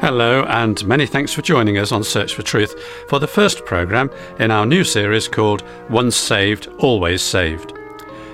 Hello, 0.00 0.44
and 0.44 0.82
many 0.86 1.04
thanks 1.04 1.34
for 1.34 1.42
joining 1.42 1.76
us 1.76 1.92
on 1.92 2.02
Search 2.02 2.34
for 2.34 2.40
Truth 2.40 2.74
for 3.10 3.18
the 3.18 3.26
first 3.26 3.66
programme 3.66 4.10
in 4.38 4.50
our 4.50 4.64
new 4.64 4.82
series 4.82 5.28
called 5.28 5.62
Once 5.90 6.16
Saved, 6.16 6.68
Always 6.78 7.20
Saved. 7.20 7.74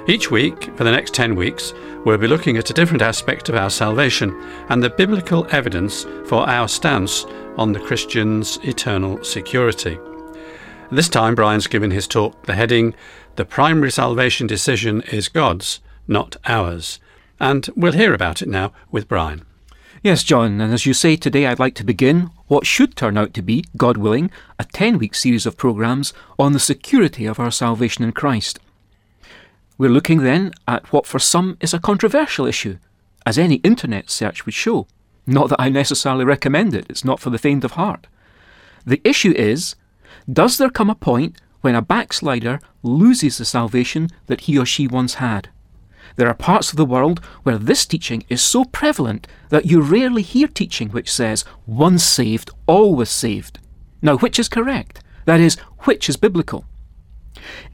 Each 0.07 0.31
week, 0.31 0.77
for 0.77 0.85
the 0.85 0.93
next 0.93 1.13
10 1.13 1.35
weeks, 1.35 1.75
we'll 2.05 2.19
be 2.19 2.29
looking 2.29 2.57
at 2.57 2.71
a 2.71 2.73
different 2.73 3.03
aspect 3.03 3.49
of 3.49 3.57
our 3.57 3.69
salvation 3.69 4.31
and 4.69 4.81
the 4.81 4.91
biblical 4.91 5.45
evidence 5.51 6.05
for 6.27 6.49
our 6.49 6.69
stance 6.69 7.27
on 7.57 7.73
the 7.73 7.81
Christian's 7.81 8.59
eternal 8.63 9.25
security. 9.25 9.99
This 10.93 11.09
time, 11.09 11.35
Brian's 11.35 11.67
given 11.67 11.91
his 11.91 12.07
talk 12.07 12.47
the 12.47 12.55
heading 12.55 12.95
The 13.35 13.45
Primary 13.45 13.91
Salvation 13.91 14.47
Decision 14.47 15.03
is 15.11 15.27
God's, 15.27 15.81
not 16.07 16.37
ours. 16.45 17.01
And 17.41 17.69
we'll 17.75 17.91
hear 17.91 18.15
about 18.15 18.41
it 18.41 18.49
now 18.49 18.73
with 18.93 19.09
Brian. 19.09 19.45
Yes, 20.07 20.23
John, 20.23 20.61
and 20.61 20.73
as 20.73 20.87
you 20.87 20.95
say 20.95 21.17
today, 21.17 21.49
I'd 21.49 21.59
like 21.59 21.75
to 21.75 21.83
begin 21.83 22.31
what 22.47 22.65
should 22.65 22.95
turn 22.95 23.19
out 23.19 23.35
to 23.35 23.43
be, 23.43 23.65
God 23.77 23.97
willing, 23.97 24.31
a 24.57 24.63
10 24.63 24.99
week 24.99 25.17
series 25.17 25.47
of 25.47 25.57
programmes 25.57 26.13
on 26.39 26.53
the 26.53 26.61
security 26.61 27.27
of 27.27 27.41
our 27.41 27.51
salvation 27.51 28.05
in 28.05 28.13
Christ. 28.13 28.61
We're 29.77 29.91
looking 29.91 30.23
then 30.23 30.53
at 30.69 30.93
what 30.93 31.09
for 31.09 31.19
some 31.19 31.57
is 31.61 31.75
a 31.75 31.81
controversial 31.81 32.47
issue, 32.47 32.79
as 33.27 33.37
any 33.37 33.57
internet 33.65 34.09
search 34.09 34.47
would 34.47 34.55
show. 34.55 34.87
Not 35.27 35.49
that 35.49 35.61
I 35.61 35.71
necessarily 35.71 36.25
recommend 36.25 36.73
it, 36.73 36.87
it's 36.89 37.05
not 37.05 37.19
for 37.19 37.31
the 37.31 37.37
faint 37.37 37.65
of 37.65 37.73
heart. 37.73 38.07
The 38.85 39.01
issue 39.03 39.33
is 39.33 39.75
does 40.33 40.57
there 40.57 40.71
come 40.71 40.89
a 40.89 40.95
point 40.95 41.37
when 41.63 41.75
a 41.75 41.83
backslider 41.83 42.61
loses 42.85 43.39
the 43.39 43.45
salvation 43.45 44.11
that 44.27 44.43
he 44.43 44.57
or 44.57 44.67
she 44.67 44.87
once 44.87 45.15
had? 45.15 45.49
There 46.15 46.29
are 46.29 46.35
parts 46.35 46.71
of 46.71 46.77
the 46.77 46.85
world 46.85 47.19
where 47.43 47.59
this 47.59 47.85
teaching 47.85 48.25
is 48.29 48.41
so 48.43 48.65
prevalent 48.65 49.27
that 49.49 49.67
you 49.67 49.81
rarely 49.81 50.23
hear 50.23 50.47
teaching 50.47 50.91
which 50.91 51.13
says, 51.13 51.45
once 51.67 52.05
saved, 52.05 52.51
always 52.67 53.11
saved. 53.11 53.59
Now, 54.01 54.17
which 54.19 54.39
is 54.39 54.49
correct? 54.49 55.03
That 55.25 55.41
is, 55.41 55.57
which 55.81 56.09
is 56.09 56.17
biblical? 56.17 56.65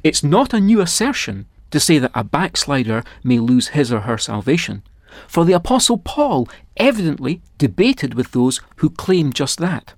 It's 0.03 0.25
not 0.25 0.55
a 0.55 0.61
new 0.61 0.81
assertion 0.81 1.47
to 1.71 1.81
say 1.81 1.98
that 1.98 2.12
a 2.15 2.25
backslider 2.25 3.03
may 3.23 3.39
lose 3.39 3.69
his 3.69 3.93
or 3.93 4.01
her 4.01 4.19
salvation, 4.19 4.83
for 5.27 5.45
the 5.45 5.53
Apostle 5.53 5.99
Paul 5.99 6.49
evidently 6.77 7.43
debated 7.59 8.15
with 8.15 8.33
those 8.33 8.61
who 8.77 8.91
claim 8.91 9.33
just 9.33 9.59
that. 9.59 9.95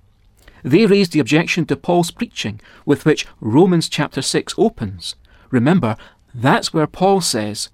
They 0.62 0.86
raised 0.86 1.12
the 1.12 1.20
objection 1.20 1.66
to 1.66 1.76
Paul's 1.76 2.10
preaching, 2.10 2.60
with 2.86 3.04
which 3.04 3.26
Romans 3.40 3.88
chapter 3.88 4.22
6 4.22 4.54
opens. 4.56 5.14
Remember, 5.50 5.96
that's 6.34 6.72
where 6.72 6.86
Paul 6.86 7.20
says, 7.20 7.68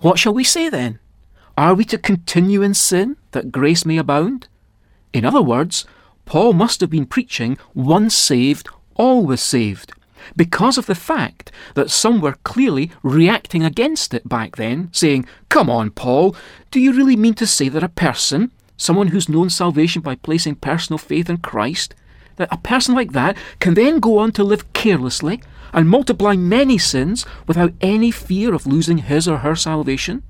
what 0.00 0.18
shall 0.18 0.34
we 0.34 0.44
say 0.44 0.68
then? 0.68 0.98
Are 1.56 1.74
we 1.74 1.84
to 1.86 1.98
continue 1.98 2.62
in 2.62 2.74
sin 2.74 3.16
that 3.32 3.52
grace 3.52 3.84
may 3.84 3.98
abound? 3.98 4.48
In 5.12 5.24
other 5.24 5.42
words, 5.42 5.84
Paul 6.24 6.52
must 6.52 6.80
have 6.80 6.90
been 6.90 7.06
preaching 7.06 7.58
once 7.74 8.14
saved, 8.14 8.68
always 8.94 9.40
saved, 9.40 9.92
because 10.36 10.78
of 10.78 10.86
the 10.86 10.94
fact 10.94 11.50
that 11.74 11.90
some 11.90 12.20
were 12.20 12.38
clearly 12.44 12.90
reacting 13.02 13.64
against 13.64 14.14
it 14.14 14.28
back 14.28 14.56
then, 14.56 14.88
saying, 14.92 15.26
Come 15.48 15.68
on, 15.68 15.90
Paul, 15.90 16.36
do 16.70 16.80
you 16.80 16.92
really 16.92 17.16
mean 17.16 17.34
to 17.34 17.46
say 17.46 17.68
that 17.68 17.82
a 17.82 17.88
person, 17.88 18.52
someone 18.76 19.08
who's 19.08 19.28
known 19.28 19.50
salvation 19.50 20.02
by 20.02 20.14
placing 20.14 20.56
personal 20.56 20.98
faith 20.98 21.28
in 21.28 21.38
Christ, 21.38 21.94
that 22.40 22.52
a 22.52 22.58
person 22.58 22.94
like 22.94 23.12
that 23.12 23.36
can 23.60 23.74
then 23.74 24.00
go 24.00 24.18
on 24.18 24.32
to 24.32 24.42
live 24.42 24.72
carelessly 24.72 25.40
and 25.72 25.88
multiply 25.88 26.34
many 26.34 26.78
sins 26.78 27.24
without 27.46 27.72
any 27.80 28.10
fear 28.10 28.54
of 28.54 28.66
losing 28.66 28.98
his 28.98 29.28
or 29.28 29.38
her 29.38 29.54
salvation? 29.54 30.22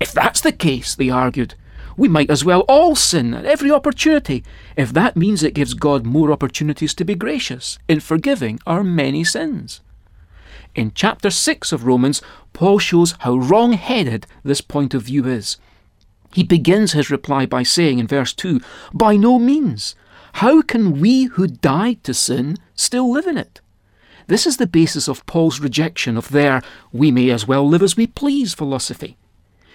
If 0.00 0.12
that's 0.12 0.40
the 0.40 0.52
case, 0.52 0.94
they 0.94 1.10
argued, 1.10 1.54
we 1.96 2.08
might 2.08 2.30
as 2.30 2.44
well 2.44 2.60
all 2.62 2.96
sin 2.96 3.34
at 3.34 3.44
every 3.44 3.70
opportunity, 3.70 4.42
if 4.76 4.92
that 4.92 5.16
means 5.16 5.42
it 5.42 5.54
gives 5.54 5.74
God 5.74 6.04
more 6.04 6.32
opportunities 6.32 6.94
to 6.94 7.04
be 7.04 7.14
gracious 7.14 7.78
in 7.88 8.00
forgiving 8.00 8.58
our 8.66 8.82
many 8.82 9.22
sins. 9.22 9.80
In 10.74 10.90
chapter 10.92 11.30
6 11.30 11.70
of 11.70 11.86
Romans, 11.86 12.20
Paul 12.52 12.80
shows 12.80 13.14
how 13.20 13.36
wrong 13.36 13.74
headed 13.74 14.26
this 14.42 14.60
point 14.60 14.92
of 14.92 15.02
view 15.02 15.24
is. 15.26 15.56
He 16.32 16.42
begins 16.42 16.92
his 16.92 17.10
reply 17.10 17.46
by 17.46 17.62
saying 17.62 18.00
in 18.00 18.08
verse 18.08 18.32
2 18.32 18.60
By 18.92 19.14
no 19.16 19.38
means. 19.38 19.94
How 20.38 20.62
can 20.62 20.98
we 20.98 21.24
who 21.24 21.46
died 21.46 22.02
to 22.04 22.12
sin 22.12 22.56
still 22.74 23.08
live 23.08 23.28
in 23.28 23.38
it? 23.38 23.60
This 24.26 24.48
is 24.48 24.56
the 24.56 24.66
basis 24.66 25.06
of 25.06 25.24
Paul's 25.26 25.60
rejection 25.60 26.16
of 26.16 26.30
their 26.30 26.60
we 26.92 27.12
may 27.12 27.30
as 27.30 27.46
well 27.46 27.68
live 27.68 27.82
as 27.82 27.96
we 27.96 28.08
please 28.08 28.52
philosophy. 28.52 29.16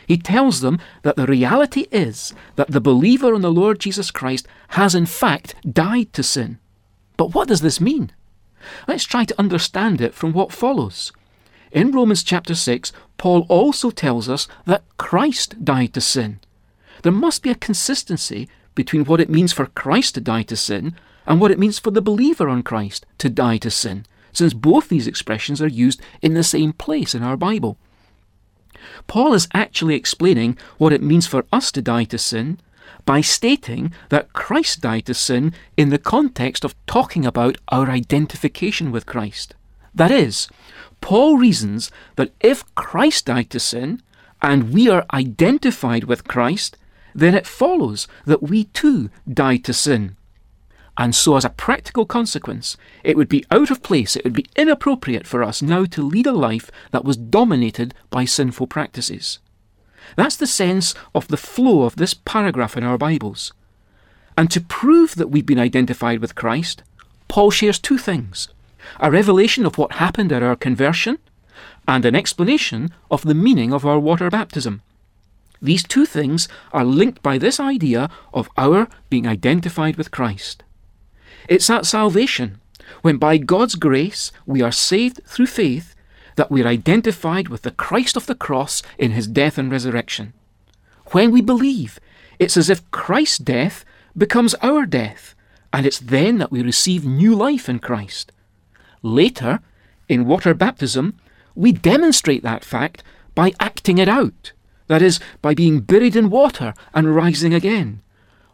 He 0.06 0.18
tells 0.18 0.60
them 0.60 0.80
that 1.04 1.16
the 1.16 1.28
reality 1.28 1.86
is 1.94 2.34
that 2.58 2.72
the 2.72 2.82
believer 2.82 3.34
in 3.34 3.42
the 3.42 3.52
Lord 3.52 3.80
Jesus 3.80 4.12
Christ 4.12 4.50
has 4.70 4.94
in 4.94 5.06
fact 5.06 5.56
died 5.72 6.12
to 6.12 6.24
sin. 6.24 6.60
But 7.16 7.34
what 7.34 7.48
does 7.48 7.62
this 7.62 7.80
mean? 7.80 8.12
Let's 8.86 9.06
try 9.06 9.24
to 9.24 9.40
understand 9.40 10.02
it 10.02 10.14
from 10.14 10.34
what 10.34 10.52
follows. 10.52 11.14
In 11.72 11.92
Romans 11.92 12.22
chapter 12.22 12.54
6, 12.54 12.92
Paul 13.18 13.46
also 13.48 13.92
tells 13.92 14.28
us 14.28 14.50
that 14.66 14.84
Christ 14.98 15.64
died 15.64 15.94
to 15.94 16.02
sin. 16.02 16.42
There 17.04 17.14
must 17.14 17.44
be 17.44 17.50
a 17.50 17.56
consistency 17.56 18.50
between 18.80 19.04
what 19.04 19.20
it 19.20 19.30
means 19.30 19.52
for 19.52 19.66
Christ 19.66 20.16
to 20.16 20.22
die 20.22 20.44
to 20.44 20.56
sin 20.56 20.96
and 21.28 21.42
what 21.42 21.52
it 21.52 21.60
means 21.60 21.78
for 21.78 21.92
the 21.92 22.02
believer 22.02 22.48
on 22.48 22.64
Christ 22.64 23.06
to 23.18 23.30
die 23.30 23.58
to 23.58 23.70
sin 23.70 24.06
since 24.32 24.54
both 24.54 24.88
these 24.88 25.06
expressions 25.06 25.62
are 25.62 25.68
used 25.68 26.02
in 26.22 26.34
the 26.34 26.46
same 26.46 26.72
place 26.72 27.14
in 27.14 27.22
our 27.22 27.36
Bible. 27.36 27.76
Paul 29.06 29.34
is 29.34 29.50
actually 29.54 29.96
explaining 29.96 30.58
what 30.78 30.94
it 30.94 31.04
means 31.04 31.28
for 31.28 31.46
us 31.52 31.74
to 31.74 31.82
die 31.82 32.06
to 32.06 32.18
sin 32.18 32.58
by 33.04 33.20
stating 33.20 33.92
that 34.08 34.32
Christ 34.32 34.80
died 34.80 35.08
to 35.08 35.14
sin 35.14 35.54
in 35.76 35.90
the 35.90 35.98
context 35.98 36.64
of 36.64 36.74
talking 36.86 37.26
about 37.26 37.58
our 37.68 37.90
identification 37.90 38.94
with 38.94 39.06
Christ. 39.06 39.56
That 39.94 40.10
is, 40.10 40.48
Paul 41.02 41.38
reasons 41.38 41.92
that 42.16 42.32
if 42.40 42.64
Christ 42.76 43.26
died 43.26 43.50
to 43.50 43.60
sin 43.60 44.02
and 44.42 44.72
we 44.72 44.88
are 44.88 45.06
identified 45.12 46.06
with 46.06 46.30
Christ, 46.30 46.78
then 47.14 47.36
it 47.36 47.48
follows 47.48 48.08
that 48.26 48.44
we 48.44 48.66
too 48.66 49.10
die 49.32 49.58
to 49.58 49.74
sin. 49.74 50.16
And 50.98 51.16
so, 51.16 51.38
as 51.38 51.46
a 51.46 51.50
practical 51.50 52.06
consequence, 52.06 52.76
it 53.04 53.16
would 53.16 53.30
be 53.30 53.46
out 53.50 53.72
of 53.72 53.82
place, 53.82 54.16
it 54.16 54.26
would 54.26 54.34
be 54.34 54.48
inappropriate 54.58 55.26
for 55.26 55.44
us 55.44 55.62
now 55.62 55.86
to 55.86 56.04
lead 56.04 56.28
a 56.28 56.34
life 56.34 56.70
that 56.92 57.06
was 57.06 57.16
dominated 57.16 57.94
by 58.10 58.26
sinful 58.26 58.68
practices. 58.68 59.40
That's 60.18 60.36
the 60.36 60.48
sense 60.48 60.94
of 61.16 61.30
the 61.30 61.38
flow 61.38 61.84
of 61.84 61.96
this 61.96 62.14
paragraph 62.14 62.76
in 62.76 62.84
our 62.84 62.98
Bibles. 62.98 63.54
And 64.38 64.52
to 64.52 64.62
prove 64.62 65.16
that 65.16 65.30
we've 65.30 65.46
been 65.46 65.60
identified 65.60 66.20
with 66.20 66.36
Christ, 66.36 66.84
Paul 67.28 67.52
shares 67.52 67.80
two 67.80 67.98
things 67.98 68.50
a 69.00 69.12
revelation 69.12 69.66
of 69.66 69.78
what 69.78 69.94
happened 69.94 70.32
at 70.32 70.44
our 70.44 70.56
conversion, 70.56 71.20
and 71.88 72.06
an 72.06 72.16
explanation 72.16 72.90
of 73.10 73.24
the 73.24 73.34
meaning 73.34 73.74
of 73.74 73.86
our 73.86 74.00
water 74.00 74.30
baptism. 74.30 74.82
These 75.62 75.84
two 75.84 76.06
things 76.06 76.48
are 76.72 76.86
linked 76.86 77.22
by 77.22 77.38
this 77.38 77.60
idea 77.60 78.10
of 78.34 78.50
our 78.58 78.88
being 79.10 79.28
identified 79.28 79.98
with 79.98 80.12
Christ. 80.12 80.64
It's 81.48 81.70
at 81.70 81.86
salvation, 81.86 82.60
when 83.02 83.18
by 83.18 83.38
God's 83.38 83.76
grace 83.76 84.32
we 84.46 84.62
are 84.62 84.72
saved 84.72 85.22
through 85.26 85.48
faith, 85.48 85.96
that 86.36 86.50
we 86.50 86.64
are 86.64 86.68
identified 86.68 87.50
with 87.50 87.64
the 87.64 87.72
Christ 87.72 88.16
of 88.16 88.26
the 88.26 88.36
cross 88.36 88.82
in 88.98 89.12
his 89.12 89.28
death 89.28 89.58
and 89.58 89.72
resurrection. 89.72 90.34
When 91.08 91.32
we 91.32 91.42
believe, 91.42 92.00
it's 92.38 92.56
as 92.56 92.70
if 92.70 92.90
Christ's 92.92 93.40
death 93.40 93.84
becomes 94.18 94.54
our 94.56 94.86
death, 94.86 95.36
and 95.74 95.86
it's 95.86 96.00
then 96.00 96.38
that 96.38 96.52
we 96.52 96.62
receive 96.62 97.06
new 97.06 97.36
life 97.36 97.68
in 97.68 97.80
Christ. 97.80 98.32
Later, 99.02 99.60
in 100.08 100.26
water 100.26 100.54
baptism, 100.54 101.20
we 101.56 101.72
demonstrate 101.72 102.44
that 102.44 102.64
fact 102.64 103.04
by 103.36 103.54
acting 103.60 103.98
it 103.98 104.08
out, 104.08 104.54
that 104.90 105.02
is, 105.02 105.20
by 105.42 105.54
being 105.54 105.80
buried 105.80 106.16
in 106.16 106.30
water 106.30 106.74
and 106.94 107.16
rising 107.16 107.54
again. 107.54 108.02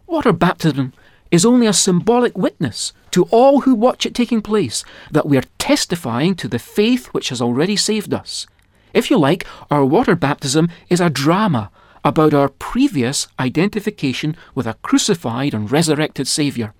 Water 0.05 0.33
baptism 0.33 0.93
is 1.31 1.45
only 1.45 1.65
a 1.65 1.73
symbolic 1.73 2.37
witness 2.37 2.93
to 3.11 3.23
all 3.31 3.61
who 3.61 3.73
watch 3.73 4.05
it 4.05 4.13
taking 4.13 4.41
place 4.41 4.83
that 5.09 5.25
we 5.25 5.37
are 5.37 5.43
testifying 5.57 6.35
to 6.35 6.47
the 6.47 6.59
faith 6.59 7.07
which 7.07 7.29
has 7.29 7.41
already 7.41 7.75
saved 7.75 8.13
us. 8.13 8.45
If 8.93 9.09
you 9.09 9.17
like, 9.17 9.45
our 9.71 9.85
water 9.85 10.15
baptism 10.15 10.69
is 10.89 11.01
a 11.01 11.09
drama 11.09 11.71
about 12.03 12.33
our 12.33 12.49
previous 12.49 13.27
identification 13.39 14.37
with 14.53 14.67
a 14.67 14.75
crucified 14.83 15.53
and 15.53 15.71
resurrected 15.71 16.27
Saviour. 16.27 16.73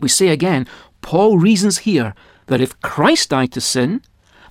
We 0.00 0.08
say 0.08 0.28
again, 0.28 0.66
Paul 1.02 1.38
reasons 1.38 1.78
here 1.78 2.14
that 2.46 2.60
if 2.60 2.80
Christ 2.80 3.30
died 3.30 3.52
to 3.52 3.60
sin, 3.60 4.02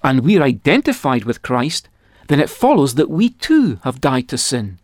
and 0.03 0.21
we're 0.21 0.41
identified 0.41 1.25
with 1.25 1.41
Christ, 1.41 1.89
then 2.27 2.39
it 2.39 2.49
follows 2.49 2.95
that 2.95 3.09
we 3.09 3.29
too 3.29 3.79
have 3.83 4.01
died 4.01 4.27
to 4.29 4.37
sin 4.37 4.79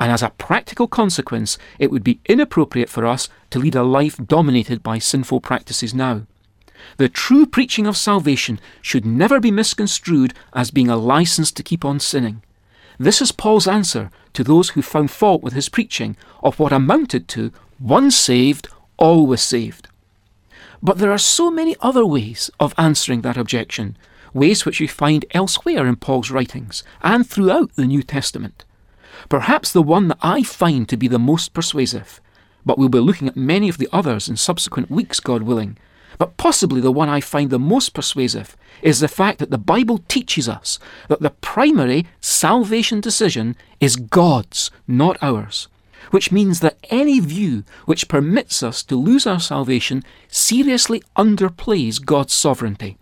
and 0.00 0.10
as 0.10 0.22
a 0.22 0.30
practical 0.30 0.88
consequence, 0.88 1.58
it 1.78 1.90
would 1.90 2.02
be 2.02 2.20
inappropriate 2.24 2.88
for 2.88 3.04
us 3.04 3.28
to 3.50 3.58
lead 3.58 3.74
a 3.74 3.82
life 3.82 4.16
dominated 4.16 4.82
by 4.82 4.98
sinful 4.98 5.42
practices 5.42 5.92
now. 5.92 6.22
The 6.96 7.10
true 7.10 7.44
preaching 7.44 7.86
of 7.86 7.98
salvation 7.98 8.58
should 8.80 9.04
never 9.04 9.38
be 9.38 9.50
misconstrued 9.50 10.32
as 10.54 10.70
being 10.70 10.88
a 10.88 10.96
license 10.96 11.52
to 11.52 11.62
keep 11.62 11.84
on 11.84 12.00
sinning. 12.00 12.42
This 12.98 13.20
is 13.20 13.30
Paul's 13.30 13.68
answer 13.68 14.10
to 14.32 14.42
those 14.42 14.70
who 14.70 14.80
found 14.80 15.10
fault 15.10 15.42
with 15.42 15.52
his 15.52 15.68
preaching 15.68 16.16
of 16.42 16.58
what 16.58 16.72
amounted 16.72 17.28
to 17.28 17.52
once 17.78 18.16
saved, 18.16 18.68
always 18.96 19.42
saved. 19.42 19.88
But 20.82 20.96
there 20.96 21.12
are 21.12 21.18
so 21.18 21.50
many 21.50 21.76
other 21.82 22.06
ways 22.06 22.50
of 22.58 22.74
answering 22.78 23.20
that 23.20 23.36
objection, 23.36 23.98
ways 24.32 24.64
which 24.64 24.80
we 24.80 24.86
find 24.86 25.24
elsewhere 25.32 25.86
in 25.86 25.96
Paul's 25.96 26.30
writings 26.30 26.82
and 27.02 27.28
throughout 27.28 27.74
the 27.76 27.86
New 27.86 28.02
Testament. 28.02 28.64
Perhaps 29.28 29.72
the 29.72 29.82
one 29.82 30.08
that 30.08 30.18
I 30.22 30.42
find 30.42 30.88
to 30.88 30.96
be 30.96 31.08
the 31.08 31.18
most 31.18 31.52
persuasive, 31.52 32.20
but 32.64 32.78
we'll 32.78 32.88
be 32.88 32.98
looking 32.98 33.28
at 33.28 33.36
many 33.36 33.68
of 33.68 33.78
the 33.78 33.88
others 33.92 34.28
in 34.28 34.36
subsequent 34.36 34.90
weeks, 34.90 35.20
God 35.20 35.42
willing. 35.42 35.76
But 36.18 36.36
possibly 36.36 36.80
the 36.80 36.92
one 36.92 37.08
I 37.08 37.20
find 37.20 37.50
the 37.50 37.58
most 37.58 37.94
persuasive 37.94 38.56
is 38.82 39.00
the 39.00 39.08
fact 39.08 39.38
that 39.38 39.50
the 39.50 39.58
Bible 39.58 39.98
teaches 40.08 40.48
us 40.48 40.78
that 41.08 41.20
the 41.20 41.30
primary 41.30 42.06
salvation 42.20 43.00
decision 43.00 43.56
is 43.80 43.96
God's, 43.96 44.70
not 44.86 45.16
ours. 45.22 45.68
Which 46.10 46.32
means 46.32 46.60
that 46.60 46.78
any 46.90 47.20
view 47.20 47.64
which 47.86 48.08
permits 48.08 48.62
us 48.62 48.82
to 48.84 48.96
lose 48.96 49.26
our 49.26 49.40
salvation 49.40 50.02
seriously 50.28 51.02
underplays 51.16 52.04
God's 52.04 52.32
sovereignty. 52.32 52.98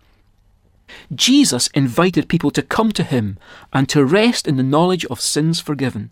Jesus 1.13 1.67
invited 1.73 2.29
people 2.29 2.51
to 2.51 2.61
come 2.61 2.91
to 2.93 3.03
him 3.03 3.37
and 3.73 3.87
to 3.89 4.05
rest 4.05 4.47
in 4.47 4.57
the 4.57 4.63
knowledge 4.63 5.05
of 5.05 5.21
sins 5.21 5.59
forgiven. 5.59 6.11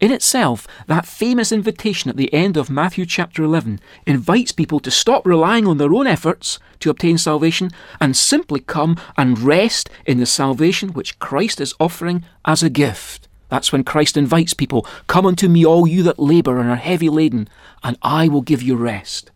In 0.00 0.10
itself, 0.10 0.66
that 0.86 1.04
famous 1.04 1.52
invitation 1.52 2.08
at 2.08 2.16
the 2.16 2.32
end 2.32 2.56
of 2.56 2.70
Matthew 2.70 3.04
chapter 3.04 3.42
11 3.42 3.80
invites 4.06 4.50
people 4.50 4.80
to 4.80 4.90
stop 4.90 5.26
relying 5.26 5.66
on 5.66 5.76
their 5.76 5.92
own 5.92 6.06
efforts 6.06 6.58
to 6.80 6.88
obtain 6.88 7.18
salvation 7.18 7.70
and 8.00 8.16
simply 8.16 8.60
come 8.60 8.96
and 9.18 9.38
rest 9.38 9.90
in 10.06 10.18
the 10.18 10.24
salvation 10.24 10.94
which 10.94 11.18
Christ 11.18 11.60
is 11.60 11.74
offering 11.78 12.24
as 12.46 12.62
a 12.62 12.70
gift. 12.70 13.28
That's 13.50 13.72
when 13.72 13.84
Christ 13.84 14.16
invites 14.16 14.54
people, 14.54 14.86
Come 15.06 15.26
unto 15.26 15.48
me, 15.48 15.66
all 15.66 15.86
you 15.86 16.02
that 16.04 16.18
labour 16.18 16.58
and 16.60 16.70
are 16.70 16.76
heavy 16.76 17.10
laden, 17.10 17.48
and 17.82 17.98
I 18.00 18.26
will 18.28 18.42
give 18.42 18.62
you 18.62 18.76
rest. 18.76 19.30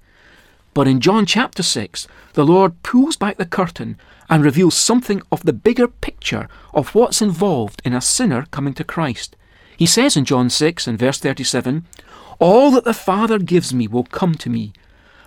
But 0.75 0.89
in 0.89 1.01
John 1.01 1.25
chapter 1.25 1.63
6, 1.63 2.09
the 2.33 2.45
Lord 2.45 2.83
pulls 2.83 3.17
back 3.17 3.37
the 3.37 3.47
curtain 3.47 3.97
and 4.29 4.45
reveals 4.45 4.75
something 4.75 5.23
of 5.31 5.45
the 5.45 5.53
bigger 5.53 5.87
picture 5.87 6.49
of 6.73 6.95
what's 6.95 7.23
involved 7.23 7.81
in 7.85 7.95
a 7.95 8.01
sinner 8.01 8.47
coming 8.51 8.75
to 8.75 8.85
Christ. 8.85 9.37
He 9.77 9.87
says 9.87 10.17
in 10.17 10.25
John 10.25 10.51
6 10.51 10.89
and 10.89 10.99
verse 10.99 11.19
37, 11.19 11.87
All 12.41 12.73
that 12.73 12.85
the 12.85 12.93
Father 12.93 13.39
gives 13.39 13.73
me 13.73 13.87
will 13.87 14.05
come 14.05 14.35
to 14.35 14.51
me, 14.51 14.73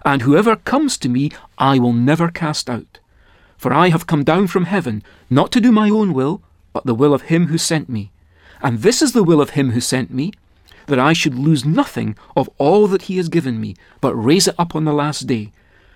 and 0.04 0.22
whoever 0.22 0.58
comes 0.58 0.98
to 1.00 1.10
me 1.10 1.32
I 1.58 1.80
will 1.80 1.94
never 1.94 2.30
cast 2.30 2.70
out. 2.70 3.00
For 3.58 3.74
I 3.74 3.90
have 3.90 4.08
come 4.08 4.24
down 4.24 4.48
from 4.48 4.66
heaven, 4.66 5.02
not 5.30 5.52
to 5.54 5.62
do 5.62 5.72
my 5.72 5.90
own 5.90 6.14
will, 6.14 6.42
but 6.74 6.86
the 6.86 6.96
will 6.96 7.14
of 7.14 7.24
him 7.24 7.48
who 7.48 7.58
sent 7.58 7.88
me. 7.90 8.12
And 8.62 8.80
this 8.80 9.02
is 9.02 9.14
the 9.14 9.24
will 9.24 9.42
of 9.42 9.52
him 9.52 9.72
who 9.72 9.82
sent 9.82 10.14
me, 10.14 10.34
that 10.88 11.00
I 11.00 11.14
should 11.14 11.36
lose 11.36 11.64
nothing 11.64 12.18
of 12.36 12.50
all 12.58 12.88
that 12.88 13.04
he 13.04 13.18
has 13.18 13.30
given 13.30 13.62
me, 13.62 13.76
but 14.02 14.16
raise 14.16 14.48
it 14.48 14.56
up 14.58 14.76
on 14.76 14.86
the 14.86 14.94
last 14.94 15.28
day. 15.28 15.52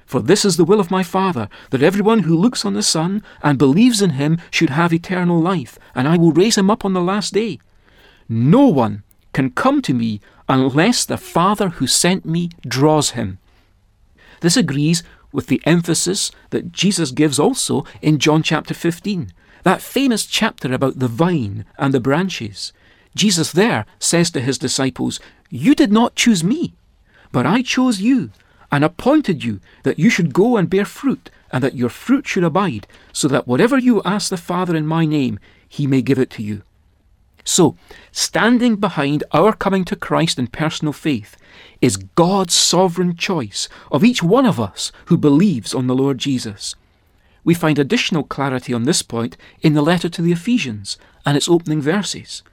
For 0.05 0.21
this 0.21 0.43
is 0.43 0.57
the 0.57 0.65
will 0.65 0.79
of 0.79 0.91
my 0.91 1.03
Father, 1.03 1.49
that 1.69 1.81
everyone 1.81 2.19
who 2.19 2.38
looks 2.38 2.65
on 2.65 2.73
the 2.73 2.83
Son 2.83 3.23
and 3.41 3.57
believes 3.57 4.01
in 4.01 4.11
him 4.11 4.39
should 4.51 4.69
have 4.69 4.93
eternal 4.93 5.39
life, 5.39 5.79
and 5.95 6.07
I 6.07 6.17
will 6.17 6.33
raise 6.33 6.57
him 6.57 6.69
up 6.69 6.83
on 6.83 6.93
the 6.93 7.01
last 7.01 7.33
day. 7.33 7.59
No 8.27 8.67
one 8.67 9.03
can 9.33 9.51
come 9.51 9.81
to 9.83 9.93
me 9.93 10.19
unless 10.49 11.05
the 11.05 11.17
Father 11.17 11.69
who 11.69 11.88
sent 11.88 12.25
me 12.25 12.49
draws 12.67 13.11
him. 13.11 13.39
This 14.41 14.57
agrees 14.57 15.03
with 15.31 15.47
the 15.47 15.61
emphasis 15.65 16.31
that 16.49 16.71
Jesus 16.73 17.11
gives 17.11 17.39
also 17.39 17.85
in 18.01 18.19
John 18.19 18.43
chapter 18.43 18.73
15, 18.73 19.31
that 19.63 19.81
famous 19.81 20.25
chapter 20.25 20.73
about 20.73 20.99
the 20.99 21.07
vine 21.07 21.63
and 21.77 21.93
the 21.93 22.01
branches. 22.01 22.73
Jesus 23.15 23.51
there 23.51 23.85
says 23.99 24.31
to 24.31 24.41
his 24.41 24.57
disciples, 24.57 25.19
You 25.49 25.75
did 25.75 25.91
not 25.91 26.15
choose 26.15 26.43
me, 26.43 26.73
but 27.31 27.45
I 27.45 27.61
chose 27.61 28.01
you 28.01 28.31
and 28.71 28.83
appointed 28.83 29.43
you 29.43 29.59
that 29.83 29.99
you 29.99 30.09
should 30.09 30.33
go 30.33 30.57
and 30.57 30.69
bear 30.69 30.85
fruit, 30.85 31.29
and 31.51 31.63
that 31.63 31.75
your 31.75 31.89
fruit 31.89 32.25
should 32.25 32.43
abide, 32.43 32.87
so 33.11 33.27
that 33.27 33.47
whatever 33.47 33.77
you 33.77 34.01
ask 34.03 34.29
the 34.29 34.37
Father 34.37 34.75
in 34.75 34.87
my 34.87 35.05
name, 35.05 35.39
he 35.67 35.85
may 35.85 36.01
give 36.01 36.17
it 36.17 36.29
to 36.31 36.43
you. 36.43 36.61
So, 37.43 37.75
standing 38.11 38.75
behind 38.75 39.23
our 39.31 39.53
coming 39.53 39.83
to 39.85 39.95
Christ 39.95 40.39
in 40.39 40.47
personal 40.47 40.93
faith 40.93 41.35
is 41.81 41.97
God's 41.97 42.53
sovereign 42.53 43.15
choice 43.17 43.67
of 43.91 44.03
each 44.03 44.21
one 44.21 44.45
of 44.45 44.59
us 44.59 44.91
who 45.05 45.17
believes 45.17 45.73
on 45.73 45.87
the 45.87 45.95
Lord 45.95 46.17
Jesus. 46.19 46.75
We 47.43 47.55
find 47.55 47.79
additional 47.79 48.23
clarity 48.23 48.73
on 48.73 48.83
this 48.83 49.01
point 49.01 49.35
in 49.61 49.73
the 49.73 49.81
letter 49.81 50.07
to 50.09 50.21
the 50.21 50.31
Ephesians 50.31 50.97
and 51.25 51.35
its 51.35 51.49
opening 51.49 51.81
verses. 51.81 52.43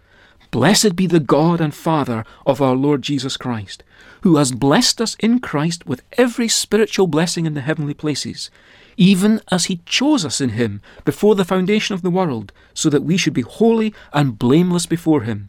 Blessed 0.50 0.96
be 0.96 1.06
the 1.06 1.20
God 1.20 1.60
and 1.60 1.74
Father 1.74 2.24
of 2.46 2.62
our 2.62 2.74
Lord 2.74 3.02
Jesus 3.02 3.36
Christ, 3.36 3.82
who 4.22 4.36
has 4.36 4.52
blessed 4.52 5.00
us 5.00 5.16
in 5.20 5.40
Christ 5.40 5.86
with 5.86 6.02
every 6.12 6.48
spiritual 6.48 7.06
blessing 7.06 7.46
in 7.46 7.54
the 7.54 7.60
heavenly 7.60 7.94
places 7.94 8.50
even 8.98 9.40
as 9.50 9.66
he 9.66 9.80
chose 9.86 10.24
us 10.24 10.40
in 10.40 10.50
him 10.50 10.82
before 11.04 11.36
the 11.36 11.44
foundation 11.44 11.94
of 11.94 12.02
the 12.02 12.10
world, 12.10 12.52
so 12.74 12.90
that 12.90 13.04
we 13.04 13.16
should 13.16 13.32
be 13.32 13.42
holy 13.42 13.94
and 14.12 14.38
blameless 14.38 14.84
before 14.84 15.22
him. 15.22 15.48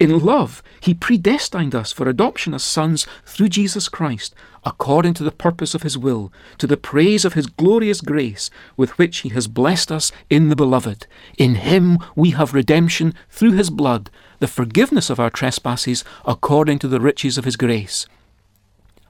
In 0.00 0.18
love, 0.18 0.62
he 0.80 0.94
predestined 0.94 1.74
us 1.74 1.92
for 1.92 2.08
adoption 2.08 2.54
as 2.54 2.64
sons 2.64 3.06
through 3.24 3.48
Jesus 3.48 3.88
Christ, 3.88 4.34
according 4.64 5.14
to 5.14 5.24
the 5.24 5.30
purpose 5.30 5.74
of 5.74 5.82
his 5.82 5.96
will, 5.96 6.32
to 6.58 6.66
the 6.66 6.76
praise 6.76 7.24
of 7.24 7.34
his 7.34 7.46
glorious 7.46 8.00
grace, 8.00 8.50
with 8.76 8.96
which 8.98 9.18
he 9.18 9.28
has 9.30 9.46
blessed 9.46 9.92
us 9.92 10.10
in 10.28 10.48
the 10.48 10.56
Beloved. 10.56 11.06
In 11.38 11.56
him 11.56 11.98
we 12.16 12.30
have 12.30 12.54
redemption 12.54 13.14
through 13.30 13.52
his 13.52 13.70
blood, 13.70 14.10
the 14.38 14.48
forgiveness 14.48 15.10
of 15.10 15.20
our 15.20 15.30
trespasses, 15.30 16.04
according 16.24 16.78
to 16.80 16.88
the 16.88 17.00
riches 17.00 17.38
of 17.38 17.44
his 17.44 17.56
grace. 17.56 18.06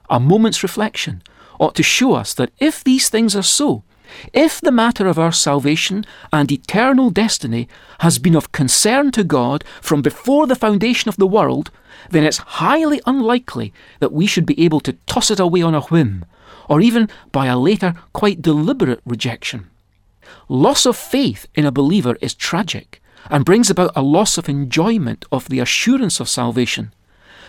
A 0.09 0.19
moment's 0.19 0.61
reflection 0.61 1.23
ought 1.59 1.75
to 1.75 1.83
show 1.83 2.13
us 2.13 2.33
that 2.33 2.51
if 2.59 2.83
these 2.83 3.09
things 3.09 3.35
are 3.35 3.43
so, 3.43 3.83
if 4.33 4.61
the 4.61 4.71
matter 4.71 5.07
of 5.07 5.19
our 5.19 5.31
salvation 5.31 6.05
and 6.31 6.51
eternal 6.51 7.09
destiny 7.09 7.67
has 7.99 8.19
been 8.19 8.35
of 8.35 8.51
concern 8.51 9.11
to 9.11 9.23
God 9.23 9.63
from 9.81 10.01
before 10.01 10.47
the 10.47 10.55
foundation 10.55 11.09
of 11.09 11.17
the 11.17 11.27
world, 11.27 11.71
then 12.09 12.23
it's 12.23 12.37
highly 12.37 13.01
unlikely 13.05 13.73
that 13.99 14.11
we 14.11 14.27
should 14.27 14.45
be 14.45 14.59
able 14.63 14.79
to 14.81 14.93
toss 15.07 15.31
it 15.31 15.39
away 15.39 15.61
on 15.61 15.75
a 15.75 15.81
whim, 15.81 16.25
or 16.69 16.81
even 16.81 17.09
by 17.31 17.47
a 17.47 17.57
later, 17.57 17.95
quite 18.13 18.41
deliberate 18.41 19.01
rejection. 19.05 19.69
Loss 20.49 20.85
of 20.85 20.95
faith 20.95 21.47
in 21.55 21.65
a 21.65 21.71
believer 21.71 22.17
is 22.21 22.33
tragic 22.33 23.01
and 23.29 23.45
brings 23.45 23.69
about 23.69 23.91
a 23.95 24.01
loss 24.01 24.37
of 24.37 24.49
enjoyment 24.49 25.25
of 25.31 25.49
the 25.49 25.59
assurance 25.59 26.19
of 26.19 26.29
salvation. 26.29 26.93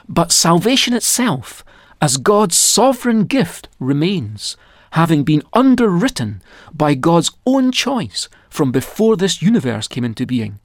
But 0.09 0.33
salvation 0.33 0.95
itself 0.95 1.65
as 2.01 2.17
God's 2.19 2.57
sovereign 2.57 3.25
gift 3.25 3.69
remains, 3.81 4.57
having 4.93 5.25
been 5.25 5.43
underwritten 5.53 6.43
by 6.73 6.95
God's 6.95 7.31
own 7.45 7.73
choice 7.73 8.29
from 8.49 8.73
before 8.73 9.17
this 9.17 9.43
universe 9.43 9.89
came 9.89 10.05
into 10.05 10.27
being. 10.27 10.59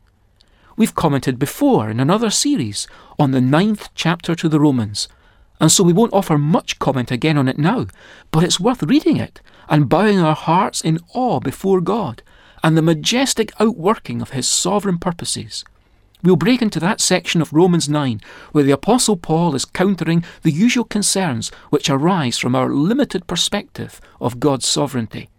We've 0.77 0.95
commented 0.95 1.37
before 1.37 1.89
in 1.89 1.99
another 1.99 2.29
series 2.29 2.87
on 3.19 3.31
the 3.31 3.41
ninth 3.41 3.89
chapter 3.93 4.35
to 4.35 4.49
the 4.49 4.59
Romans, 4.59 5.07
and 5.59 5.71
so 5.71 5.83
we 5.83 5.93
won't 5.93 6.13
offer 6.13 6.37
much 6.37 6.79
comment 6.79 7.11
again 7.11 7.37
on 7.37 7.47
it 7.47 7.57
now, 7.57 7.87
but 8.31 8.43
it's 8.43 8.59
worth 8.59 8.81
reading 8.83 9.17
it 9.17 9.41
and 9.69 9.89
bowing 9.89 10.19
our 10.19 10.35
hearts 10.35 10.81
in 10.81 10.99
awe 11.13 11.39
before 11.39 11.81
God 11.81 12.23
and 12.63 12.77
the 12.77 12.81
majestic 12.81 13.51
outworking 13.59 14.21
of 14.21 14.31
His 14.31 14.47
sovereign 14.47 14.97
purposes. 14.97 15.63
We'll 16.23 16.35
break 16.35 16.61
into 16.61 16.79
that 16.79 17.01
section 17.01 17.41
of 17.41 17.51
Romans 17.51 17.89
9 17.89 18.21
where 18.51 18.63
the 18.63 18.71
Apostle 18.71 19.17
Paul 19.17 19.55
is 19.55 19.65
countering 19.65 20.23
the 20.43 20.51
usual 20.51 20.83
concerns 20.83 21.49
which 21.69 21.89
arise 21.89 22.37
from 22.37 22.55
our 22.55 22.69
limited 22.69 23.25
perspective 23.27 23.99
of 24.19 24.39
God's 24.39 24.67
sovereignty. 24.67 25.29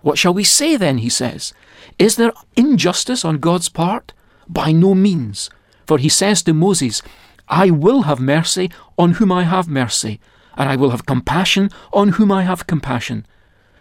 What 0.00 0.18
shall 0.18 0.34
we 0.34 0.44
say 0.44 0.76
then, 0.76 0.98
he 0.98 1.08
says? 1.08 1.52
Is 1.98 2.16
there 2.16 2.32
injustice 2.56 3.24
on 3.24 3.38
God's 3.38 3.68
part? 3.68 4.12
By 4.48 4.72
no 4.72 4.94
means. 4.94 5.50
For 5.86 5.98
he 5.98 6.08
says 6.08 6.42
to 6.42 6.54
Moses, 6.54 7.02
I 7.48 7.70
will 7.70 8.02
have 8.02 8.20
mercy 8.20 8.70
on 8.98 9.12
whom 9.12 9.30
I 9.30 9.44
have 9.44 9.68
mercy, 9.68 10.20
and 10.56 10.68
I 10.68 10.76
will 10.76 10.90
have 10.90 11.06
compassion 11.06 11.70
on 11.92 12.10
whom 12.10 12.32
I 12.32 12.42
have 12.42 12.66
compassion. 12.66 13.26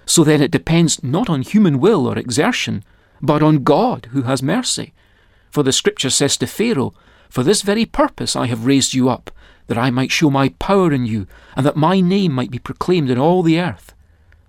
So 0.05 0.23
then 0.23 0.41
it 0.41 0.51
depends 0.51 1.01
not 1.03 1.29
on 1.29 1.41
human 1.41 1.79
will 1.79 2.07
or 2.07 2.17
exertion, 2.17 2.83
but 3.21 3.41
on 3.41 3.63
God 3.63 4.09
who 4.11 4.23
has 4.23 4.43
mercy. 4.43 4.93
For 5.53 5.61
the 5.61 5.71
Scripture 5.71 6.09
says 6.09 6.35
to 6.37 6.47
Pharaoh, 6.47 6.95
For 7.29 7.43
this 7.43 7.61
very 7.61 7.85
purpose 7.85 8.35
I 8.35 8.47
have 8.47 8.65
raised 8.65 8.95
you 8.95 9.07
up, 9.07 9.29
that 9.67 9.77
I 9.77 9.91
might 9.91 10.09
show 10.09 10.31
my 10.31 10.49
power 10.57 10.91
in 10.91 11.05
you, 11.05 11.27
and 11.55 11.63
that 11.63 11.75
my 11.75 12.01
name 12.01 12.31
might 12.31 12.49
be 12.49 12.57
proclaimed 12.57 13.11
in 13.11 13.19
all 13.19 13.43
the 13.43 13.59
earth. 13.59 13.93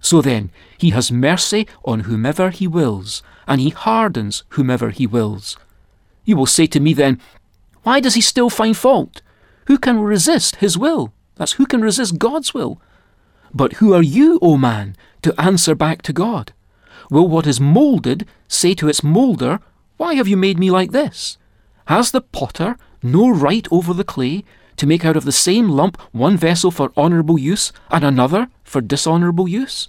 So 0.01 0.23
then, 0.23 0.51
he 0.79 0.91
has 0.91 1.13
mercy 1.13 1.69
on 1.85 2.01
whomever 2.01 2.49
he 2.49 2.67
wills, 2.67 3.23
and 3.47 3.61
he 3.61 3.69
hardens 3.69 4.45
whomever 4.57 4.89
he 4.89 5.07
wills. 5.07 5.59
You 6.25 6.39
will 6.39 6.47
say 6.47 6.67
to 6.69 6.81
me 6.81 6.95
then, 6.95 7.21
Why 7.83 8.01
does 8.01 8.15
he 8.15 8.23
still 8.23 8.49
find 8.49 8.75
fault? 8.75 9.21
Who 9.67 9.77
can 9.77 10.01
resist 10.01 10.57
his 10.57 10.79
will? 10.79 11.13
That's 11.35 11.53
who 11.53 11.67
can 11.67 11.83
resist 11.83 12.19
God's 12.19 12.55
will? 12.55 12.81
But 13.53 13.75
who 13.75 13.93
are 13.93 14.03
you, 14.03 14.39
O 14.41 14.57
man, 14.57 14.97
to 15.21 15.39
answer 15.39 15.75
back 15.75 16.01
to 16.01 16.15
God? 16.15 16.55
Will 17.11 17.29
what 17.29 17.47
is 17.47 17.61
moulded 17.61 18.27
say 18.49 18.73
to 18.77 18.89
its 18.89 19.05
moulder, 19.05 19.61
why 19.97 20.15
have 20.15 20.27
you 20.27 20.37
made 20.37 20.59
me 20.59 20.71
like 20.71 20.91
this? 20.91 21.39
Has 21.87 22.11
the 22.11 22.21
potter 22.21 22.77
no 23.03 23.29
right 23.29 23.67
over 23.71 23.95
the 23.95 24.05
clay 24.05 24.45
to 24.77 24.87
make 24.87 25.05
out 25.05 25.17
of 25.17 25.25
the 25.25 25.33
same 25.33 25.69
lump 25.69 26.01
one 26.13 26.37
vessel 26.37 26.71
for 26.71 26.93
honourable 26.97 27.39
use 27.39 27.73
and 27.91 28.05
another 28.05 28.49
for 28.65 28.81
dishonourable 28.81 29.47
use? 29.47 29.89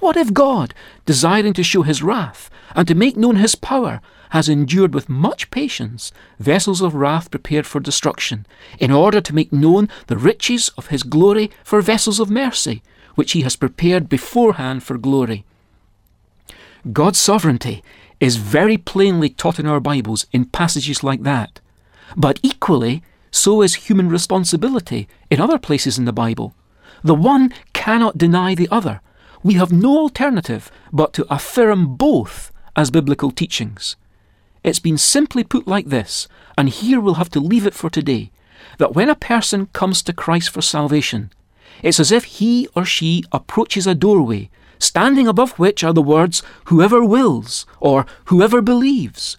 What 0.00 0.16
if 0.16 0.34
God, 0.34 0.74
desiring 1.06 1.54
to 1.54 1.62
show 1.62 1.82
his 1.82 2.02
wrath 2.02 2.50
and 2.74 2.86
to 2.86 2.94
make 2.94 3.16
known 3.16 3.36
his 3.36 3.54
power, 3.54 4.02
has 4.30 4.48
endured 4.48 4.92
with 4.92 5.08
much 5.08 5.50
patience 5.50 6.12
vessels 6.38 6.82
of 6.82 6.94
wrath 6.94 7.30
prepared 7.30 7.66
for 7.66 7.80
destruction, 7.80 8.44
in 8.78 8.90
order 8.90 9.22
to 9.22 9.34
make 9.34 9.52
known 9.52 9.88
the 10.08 10.18
riches 10.18 10.68
of 10.76 10.88
his 10.88 11.02
glory 11.02 11.50
for 11.64 11.80
vessels 11.80 12.20
of 12.20 12.28
mercy, 12.28 12.82
which 13.14 13.32
he 13.32 13.40
has 13.40 13.56
prepared 13.56 14.08
beforehand 14.10 14.82
for 14.82 14.98
glory? 14.98 15.46
God's 16.92 17.18
sovereignty 17.18 17.82
is 18.20 18.36
very 18.36 18.76
plainly 18.76 19.28
taught 19.28 19.58
in 19.58 19.66
our 19.66 19.80
Bibles 19.80 20.26
in 20.30 20.44
passages 20.44 21.02
like 21.02 21.22
that. 21.24 21.60
But 22.16 22.38
equally, 22.42 23.02
so 23.30 23.60
is 23.62 23.74
human 23.74 24.08
responsibility 24.08 25.08
in 25.28 25.40
other 25.40 25.58
places 25.58 25.98
in 25.98 26.04
the 26.04 26.12
Bible. 26.12 26.54
The 27.02 27.14
one 27.14 27.52
cannot 27.72 28.18
deny 28.18 28.54
the 28.54 28.68
other. 28.70 29.00
We 29.42 29.54
have 29.54 29.72
no 29.72 29.98
alternative 29.98 30.70
but 30.92 31.12
to 31.14 31.26
affirm 31.28 31.96
both 31.96 32.52
as 32.76 32.90
biblical 32.90 33.30
teachings. 33.30 33.96
It's 34.62 34.80
been 34.80 34.98
simply 34.98 35.44
put 35.44 35.66
like 35.66 35.86
this, 35.86 36.28
and 36.56 36.68
here 36.68 37.00
we'll 37.00 37.14
have 37.14 37.30
to 37.30 37.40
leave 37.40 37.66
it 37.66 37.74
for 37.74 37.90
today 37.90 38.30
that 38.78 38.94
when 38.94 39.08
a 39.10 39.14
person 39.14 39.66
comes 39.72 40.02
to 40.02 40.12
Christ 40.12 40.50
for 40.50 40.62
salvation, 40.62 41.32
it's 41.82 42.00
as 42.00 42.12
if 42.12 42.24
he 42.24 42.68
or 42.74 42.84
she 42.84 43.24
approaches 43.32 43.86
a 43.86 43.94
doorway, 43.94 44.50
standing 44.78 45.26
above 45.26 45.58
which 45.58 45.82
are 45.82 45.92
the 45.92 46.02
words, 46.02 46.42
whoever 46.66 47.04
wills, 47.04 47.66
or 47.80 48.06
whoever 48.26 48.60
believes. 48.60 49.36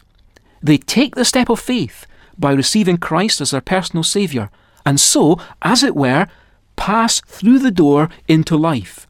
They 0.62 0.78
take 0.78 1.16
the 1.16 1.26
step 1.26 1.50
of 1.50 1.60
faith 1.60 2.06
by 2.38 2.54
receiving 2.54 2.98
Christ 2.98 3.42
as 3.42 3.52
their 3.52 3.62
personal 3.62 4.04
Saviour, 4.04 4.50
and 4.86 5.00
so, 5.00 5.40
as 5.62 5.84
it 5.84 5.96
were, 5.96 6.28
pass 6.76 7.22
through 7.22 7.60
the 7.60 7.72
door 7.72 8.10
into 8.28 8.56
life. 8.56 9.08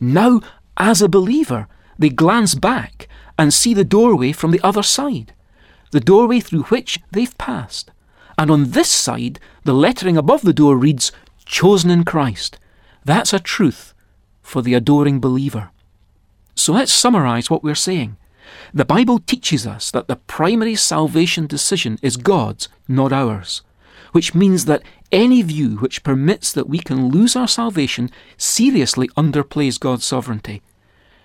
Now, 0.00 0.40
as 0.76 1.00
a 1.00 1.08
believer, 1.08 1.68
they 1.98 2.08
glance 2.08 2.54
back 2.54 3.08
and 3.38 3.52
see 3.54 3.74
the 3.74 3.84
doorway 3.84 4.32
from 4.32 4.50
the 4.50 4.60
other 4.62 4.82
side, 4.82 5.32
the 5.90 6.00
doorway 6.00 6.40
through 6.40 6.64
which 6.64 6.98
they've 7.12 7.36
passed. 7.38 7.90
And 8.38 8.50
on 8.50 8.70
this 8.70 8.88
side, 8.88 9.38
the 9.64 9.74
lettering 9.74 10.16
above 10.16 10.42
the 10.42 10.52
door 10.52 10.76
reads, 10.76 11.12
Chosen 11.44 11.90
in 11.90 12.04
Christ. 12.04 12.58
That's 13.04 13.32
a 13.32 13.38
truth 13.38 13.92
for 14.42 14.62
the 14.62 14.74
adoring 14.74 15.20
believer. 15.20 15.70
So 16.54 16.72
let's 16.72 16.92
summarise 16.92 17.50
what 17.50 17.62
we're 17.62 17.74
saying. 17.74 18.16
The 18.74 18.84
Bible 18.84 19.18
teaches 19.18 19.66
us 19.66 19.90
that 19.90 20.08
the 20.08 20.16
primary 20.16 20.74
salvation 20.74 21.46
decision 21.46 21.98
is 22.02 22.16
God's, 22.16 22.68
not 22.88 23.12
ours, 23.12 23.62
which 24.12 24.34
means 24.34 24.66
that 24.66 24.82
any 25.10 25.42
view 25.42 25.76
which 25.76 26.02
permits 26.02 26.52
that 26.52 26.68
we 26.68 26.78
can 26.78 27.08
lose 27.08 27.36
our 27.36 27.48
salvation 27.48 28.10
seriously 28.36 29.08
underplays 29.08 29.80
God's 29.80 30.04
sovereignty. 30.04 30.62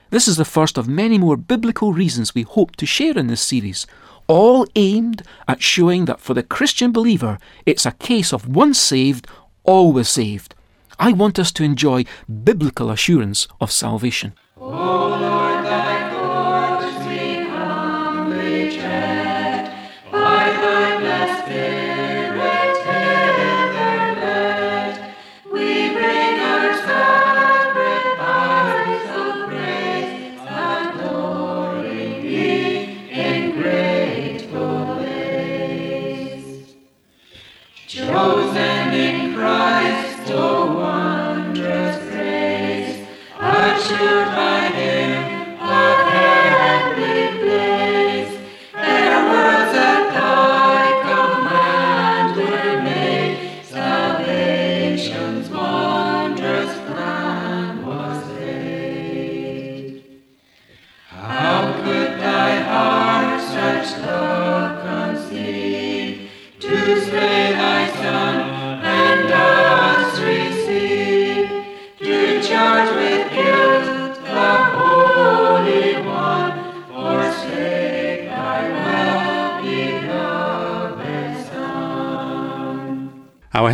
This 0.09 0.27
is 0.27 0.37
the 0.37 0.45
first 0.45 0.77
of 0.77 0.87
many 0.87 1.17
more 1.17 1.35
biblical 1.35 1.93
reasons 1.93 2.33
we 2.33 2.43
hope 2.43 2.75
to 2.77 2.85
share 2.85 3.17
in 3.17 3.27
this 3.27 3.41
series, 3.41 3.87
all 4.27 4.65
aimed 4.75 5.23
at 5.47 5.61
showing 5.61 6.05
that 6.05 6.19
for 6.19 6.33
the 6.33 6.43
Christian 6.43 6.91
believer 6.91 7.37
it's 7.65 7.85
a 7.85 7.91
case 7.91 8.33
of 8.33 8.47
once 8.47 8.79
saved, 8.79 9.27
always 9.63 10.09
saved. 10.09 10.55
I 10.99 11.13
want 11.13 11.37
us 11.39 11.51
to 11.53 11.63
enjoy 11.63 12.05
biblical 12.43 12.89
assurance 12.89 13.47
of 13.61 13.71
salvation. 13.71 14.33
Oh, 14.59 15.26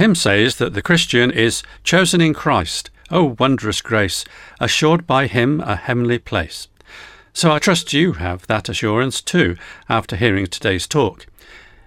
hymn 0.03 0.15
says 0.15 0.57
that 0.57 0.73
the 0.73 0.81
Christian 0.81 1.31
is 1.31 1.63
chosen 1.85 2.19
in 2.19 2.33
Christ, 2.33 2.89
O 3.09 3.37
wondrous 3.39 3.79
grace, 3.79 4.25
assured 4.59 5.07
by 5.07 5.27
him 5.27 5.61
a 5.61 5.77
heavenly 5.77 6.19
place. 6.19 6.67
So 7.31 7.53
I 7.53 7.59
trust 7.59 7.93
you 7.93 8.11
have 8.11 8.45
that 8.47 8.67
assurance 8.67 9.21
too 9.21 9.55
after 9.87 10.17
hearing 10.17 10.47
today's 10.47 10.87
talk. 10.87 11.25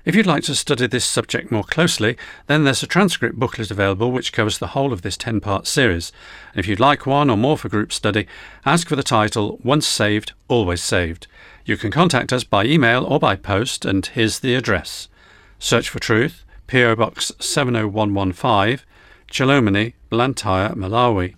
If 0.06 0.14
you'd 0.14 0.24
like 0.24 0.44
to 0.44 0.54
study 0.54 0.86
this 0.86 1.04
subject 1.04 1.52
more 1.52 1.62
closely, 1.62 2.16
then 2.46 2.64
there's 2.64 2.82
a 2.82 2.86
transcript 2.86 3.38
booklet 3.38 3.70
available 3.70 4.10
which 4.10 4.32
covers 4.32 4.56
the 4.56 4.68
whole 4.68 4.94
of 4.94 5.02
this 5.02 5.18
10 5.18 5.40
part 5.40 5.66
series. 5.66 6.10
And 6.54 6.60
if 6.60 6.66
you'd 6.66 6.80
like 6.80 7.04
one 7.04 7.28
or 7.28 7.36
more 7.36 7.58
for 7.58 7.68
group 7.68 7.92
study, 7.92 8.26
ask 8.64 8.88
for 8.88 8.96
the 8.96 9.02
title 9.02 9.60
Once 9.62 9.86
Saved, 9.86 10.32
Always 10.48 10.82
Saved. 10.82 11.26
You 11.66 11.76
can 11.76 11.90
contact 11.90 12.32
us 12.32 12.44
by 12.44 12.64
email 12.64 13.04
or 13.04 13.18
by 13.18 13.36
post, 13.36 13.84
and 13.84 14.06
here's 14.06 14.38
the 14.38 14.54
address 14.54 15.08
Search 15.58 15.90
for 15.90 15.98
Truth, 15.98 16.45
PO 16.66 16.96
Box 16.96 17.32
70115, 17.38 18.80
Chilomoni, 19.30 19.92
Blantyre, 20.10 20.74
Malawi. 20.74 21.36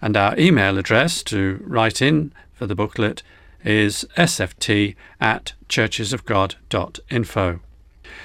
And 0.00 0.16
our 0.16 0.36
email 0.38 0.78
address 0.78 1.22
to 1.24 1.62
write 1.66 2.00
in 2.02 2.32
for 2.52 2.66
the 2.66 2.74
booklet 2.74 3.22
is 3.64 4.04
sft 4.16 4.96
at 5.20 5.52
churchesofgod.info. 5.68 7.60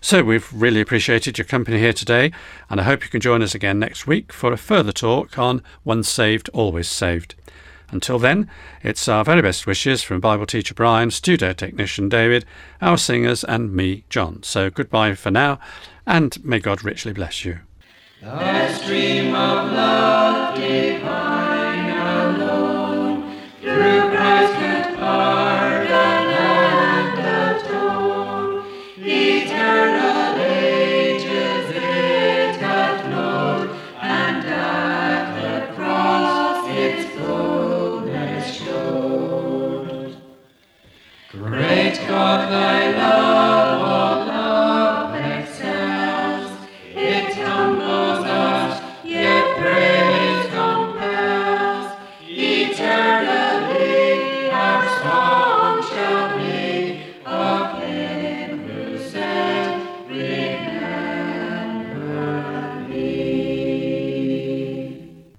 So, 0.06 0.22
we've 0.22 0.48
really 0.52 0.80
appreciated 0.80 1.36
your 1.36 1.46
company 1.46 1.80
here 1.80 1.92
today, 1.92 2.30
and 2.70 2.80
I 2.80 2.84
hope 2.84 3.02
you 3.02 3.10
can 3.10 3.20
join 3.20 3.42
us 3.42 3.56
again 3.56 3.80
next 3.80 4.06
week 4.06 4.32
for 4.32 4.52
a 4.52 4.56
further 4.56 4.92
talk 4.92 5.36
on 5.36 5.64
Once 5.82 6.08
Saved, 6.08 6.48
Always 6.50 6.86
Saved. 6.86 7.34
Until 7.90 8.20
then, 8.20 8.48
it's 8.84 9.08
our 9.08 9.24
very 9.24 9.42
best 9.42 9.66
wishes 9.66 10.04
from 10.04 10.20
Bible 10.20 10.46
teacher 10.46 10.74
Brian, 10.74 11.10
studio 11.10 11.52
technician 11.52 12.08
David, 12.08 12.44
our 12.80 12.96
singers, 12.96 13.42
and 13.42 13.74
me, 13.74 14.04
John. 14.08 14.44
So, 14.44 14.70
goodbye 14.70 15.16
for 15.16 15.32
now, 15.32 15.58
and 16.06 16.38
may 16.44 16.60
God 16.60 16.84
richly 16.84 17.12
bless 17.12 17.44
you. 17.44 17.58
thy 42.48 42.96
love. 42.96 43.15